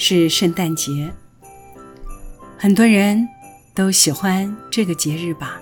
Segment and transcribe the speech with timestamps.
[0.00, 1.12] 是圣诞节，
[2.56, 3.28] 很多人
[3.74, 5.60] 都喜欢这个节日吧，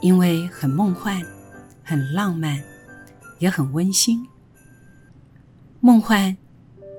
[0.00, 1.20] 因为很梦幻、
[1.82, 2.62] 很浪漫，
[3.40, 4.24] 也很温馨。
[5.80, 6.36] 梦幻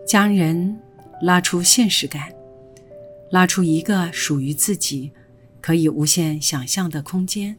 [0.05, 0.77] 将人
[1.21, 2.33] 拉出现实感，
[3.31, 5.13] 拉出一个属于自己
[5.61, 7.55] 可以无限想象的空间，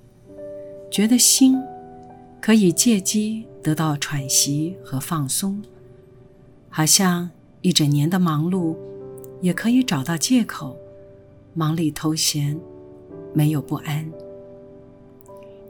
[0.90, 1.56] 觉得心
[2.38, 5.62] 可以借机得到喘息和放松，
[6.68, 7.30] 好像。
[7.62, 8.76] 一整年的忙碌，
[9.40, 10.76] 也可以找到借口，
[11.54, 12.58] 忙里偷闲，
[13.32, 14.10] 没有不安。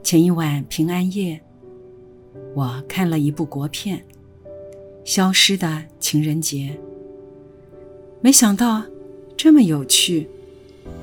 [0.03, 1.39] 前一晚平安夜，
[2.55, 3.98] 我看了一部国片
[5.05, 6.79] 《消失的情人节》，
[8.23, 8.83] 没想到
[9.37, 10.27] 这么有趣、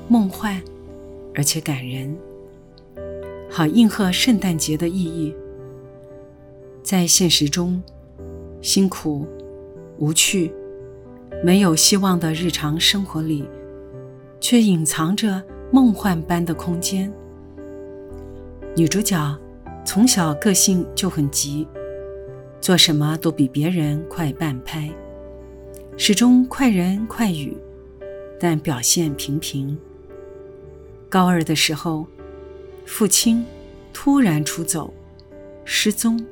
[0.08, 0.60] 梦幻，
[1.36, 2.16] 而且感人，
[3.48, 5.32] 好应和圣诞节的意义。
[6.82, 7.80] 在现实中，
[8.60, 9.24] 辛苦、
[9.98, 10.50] 无趣。
[11.42, 13.48] 没有希望的日常生活里，
[14.40, 17.10] 却隐藏着梦幻般的空间。
[18.76, 19.38] 女主角
[19.84, 21.66] 从小个性就很急，
[22.60, 24.90] 做什么都比别人快半拍，
[25.96, 27.56] 始终快人快语，
[28.38, 29.78] 但表现平平。
[31.08, 32.06] 高二的时候，
[32.84, 33.44] 父亲
[33.92, 34.92] 突然出走，
[35.64, 36.24] 失踪，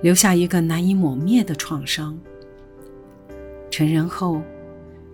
[0.00, 2.18] 留下一个难以抹灭的创伤。
[3.76, 4.40] 成人后，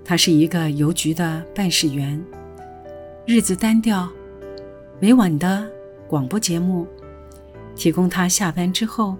[0.04, 2.24] 他是一个邮局的办事员，
[3.26, 4.08] 日子单调，
[5.00, 5.68] 每晚的
[6.06, 6.86] 广播节目
[7.74, 9.16] 提供他下班之后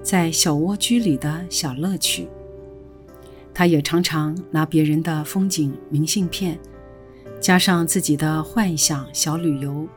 [0.00, 2.28] 在小蜗居里的小乐趣。
[3.52, 6.56] 他也常常拿别人的风景明信片，
[7.40, 9.88] 加上自己的幻想小旅游，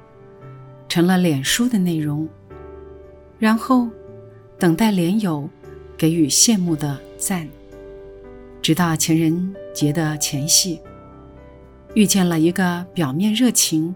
[0.90, 2.28] 成了脸书的内容，
[3.38, 3.88] 然后
[4.58, 5.48] 等待连友
[5.96, 7.48] 给予羡慕的赞。
[8.68, 10.82] 直到情人节的前夕，
[11.94, 13.96] 遇见了一个表面热情、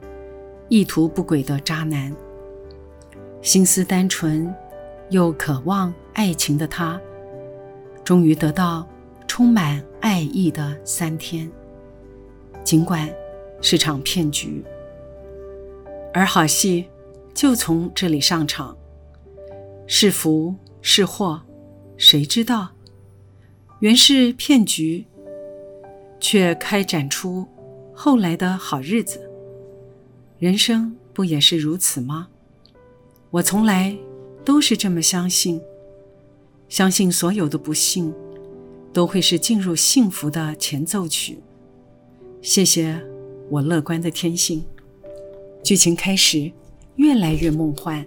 [0.69, 2.15] 意图不轨的渣男。
[3.41, 4.49] 心思单纯
[5.09, 6.97] 又渴望爱情的他，
[8.05, 8.87] 终于得到
[9.27, 11.51] 充满爱意的三天，
[12.63, 13.13] 尽管
[13.59, 14.63] 是场骗局。
[16.13, 16.85] 而好戏
[17.33, 18.77] 就从这里上场，
[19.85, 21.41] 是福是祸，
[21.97, 22.69] 谁知道？
[23.81, 25.03] 原是骗局，
[26.19, 27.47] 却开展出
[27.95, 29.19] 后来的好日子。
[30.37, 32.27] 人生不也是如此吗？
[33.31, 33.97] 我从来
[34.45, 35.59] 都是这么相信，
[36.69, 38.13] 相信所有的不幸
[38.93, 41.39] 都会是进入幸福的前奏曲。
[42.39, 43.01] 谢谢
[43.49, 44.63] 我乐观的天性。
[45.63, 46.51] 剧情开始
[46.97, 48.05] 越来越梦幻。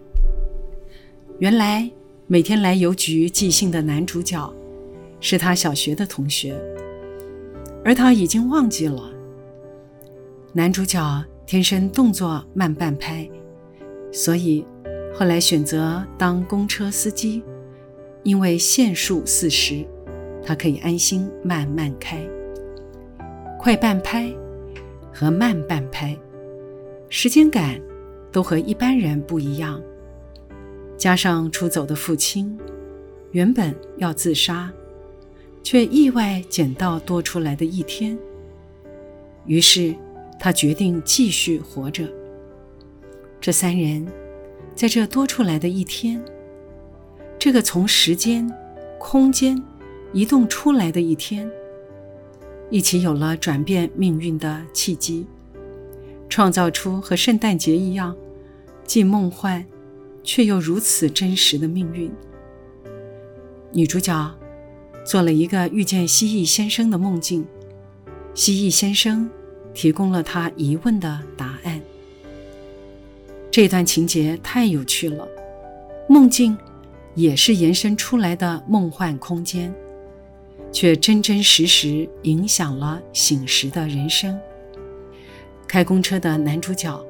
[1.41, 1.91] 原来
[2.29, 4.55] 每天来邮局寄信的男主角。
[5.27, 6.55] 是他小学的同学，
[7.83, 9.11] 而他已经忘记了。
[10.53, 13.27] 男主角天生动作慢半拍，
[14.13, 14.67] 所以
[15.15, 17.43] 后来选择当公车司机，
[18.23, 19.83] 因为限速四十，
[20.45, 22.23] 他可以安心慢慢开。
[23.59, 24.31] 快半拍
[25.11, 26.15] 和慢半拍，
[27.09, 27.81] 时间感
[28.31, 29.81] 都和一般人不一样。
[30.99, 32.59] 加上出走的父亲，
[33.31, 34.71] 原本要自杀。
[35.65, 38.17] 却意外捡到多出来的一天，
[39.47, 39.95] 于是
[40.39, 42.07] 他决定继续活着。
[43.41, 44.07] 这三人
[44.75, 46.23] 在这多出来的一天，
[47.39, 48.49] 这个从时间、
[48.99, 49.61] 空间
[50.13, 51.51] 移动出来的一天，
[52.69, 55.27] 一起有了转变命运的契机，
[56.29, 58.15] 创造出和圣诞节一样，
[58.85, 59.65] 既梦幻
[60.23, 62.13] 却又如此真实的命运。
[63.73, 64.35] 女主角。
[65.05, 67.47] 做了一个遇见蜥蜴先生的梦境，
[68.35, 69.29] 蜥蜴先生
[69.75, 71.81] 提供了他疑问的答案。
[73.51, 75.29] 这段情节太有趣了，
[76.09, 76.57] 梦境
[77.15, 79.73] 也是延伸出来的梦幻空间，
[80.73, 84.37] 却真真实实影响了醒时的人生。
[85.69, 87.05] 开公车的男主角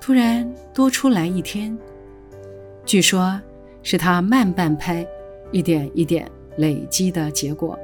[0.00, 1.78] 突然多出来一天，
[2.84, 3.40] 据说
[3.82, 5.06] 是他慢半拍，
[5.52, 6.30] 一点一点。
[6.58, 7.78] 累积的结果，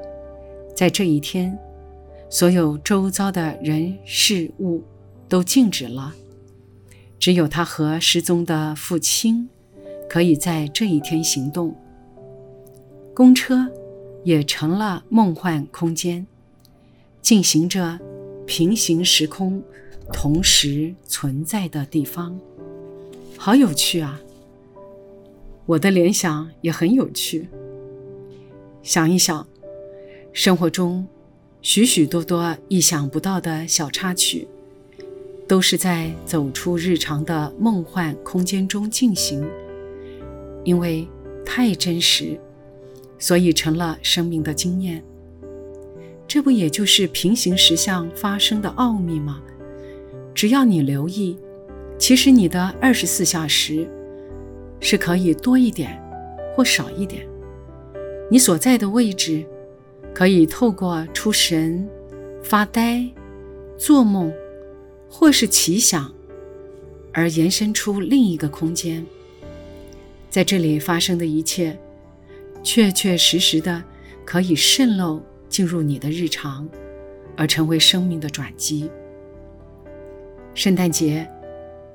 [0.77, 1.59] 在这一天，
[2.29, 4.83] 所有周遭的人事物
[5.29, 6.13] 都静止了，
[7.19, 9.49] 只有他和失踪的父亲
[10.09, 11.75] 可以在这一天行动。
[13.15, 13.71] 公车
[14.25, 16.27] 也成了梦幻空间，
[17.23, 17.99] 进行着
[18.45, 19.63] 平行时空
[20.13, 22.39] 同时存在的地方，
[23.39, 24.21] 好有趣啊！
[25.67, 27.49] 我的联想也很有趣。
[28.85, 29.49] 想一想，
[30.35, 31.07] 生活中
[31.63, 34.47] 许许多多意想不到的小插曲，
[35.49, 39.43] 都是在走出日常的梦幻空间中进行。
[40.65, 41.09] 因为
[41.47, 42.39] 太真实，
[43.19, 45.03] 所以成了生命的经验。
[46.29, 49.41] 这不也就是平行时相发生的奥秘吗？
[50.35, 51.39] 只要你留意，
[51.99, 53.89] 其实你的二十四小时
[54.79, 55.99] 是可以多一点
[56.55, 57.27] 或少一点。
[58.35, 59.47] 你所在的位置，
[60.13, 61.89] 可以透过出神、
[62.43, 63.09] 发呆、
[63.79, 64.33] 做梦，
[65.09, 66.13] 或是奇想，
[67.13, 69.07] 而延伸出另一个空间。
[70.31, 71.79] 在这里发生的一切，
[72.61, 73.81] 确确实实的
[74.25, 76.69] 可以渗漏进入你的日常，
[77.37, 78.91] 而成为生命的转机。
[80.55, 81.25] 圣诞节，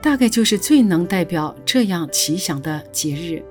[0.02, 3.44] 大概就是最能代表这样奇想的节日。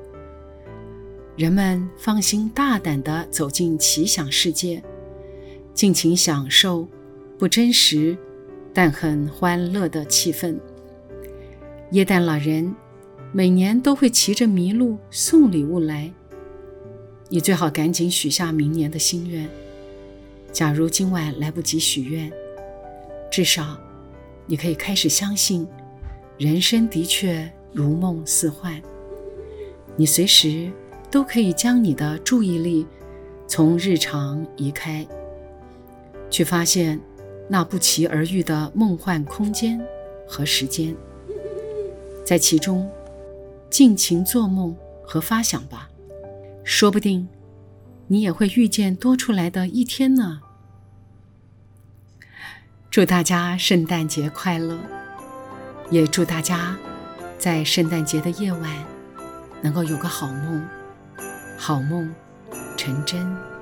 [1.39, 4.83] 人们放心大胆地走进奇想世界，
[5.73, 6.89] 尽情享受
[7.39, 8.19] 不真实
[8.75, 10.59] 但很欢乐的气氛。
[11.93, 12.75] 耶诞老人
[13.31, 16.13] 每年都会骑着麋鹿送礼物来，
[17.29, 19.49] 你最好赶紧许下明年的心愿。
[20.51, 22.33] 假如今晚来不及许愿，
[23.31, 23.79] 至少
[24.45, 25.65] 你可以开始相信，
[26.37, 28.83] 人生的确如梦似幻。
[29.95, 30.69] 你随时。
[31.11, 32.87] 都可以将你的注意力
[33.47, 35.07] 从日常移开，
[36.29, 37.01] 去发现
[37.49, 39.81] 那不期而遇的梦幻空间
[40.27, 40.95] 和时间，
[42.25, 42.91] 在其中
[43.71, 45.89] 尽情做梦和发想吧，
[46.63, 47.27] 说不定
[48.07, 50.41] 你也会遇见多出来的一天呢。
[52.91, 54.79] 祝大家圣诞节快乐，
[55.91, 56.77] 也祝大家
[57.39, 58.85] 在圣诞节的夜晚
[59.63, 60.63] 能够有个好梦。
[61.61, 62.09] 好梦
[62.77, 63.58] 成真。